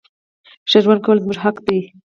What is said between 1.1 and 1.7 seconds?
زموږ حق